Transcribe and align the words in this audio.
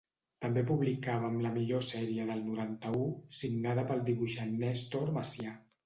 També 0.45 0.61
publicàvem 0.71 1.35
la 1.43 1.51
millor 1.59 1.85
sèrie 1.89 2.27
del 2.31 2.43
noranta-u, 2.49 3.05
signada 3.43 3.87
pel 3.93 4.05
dibuixant 4.13 4.61
Nèstor 4.67 5.19
Macià. 5.21 5.59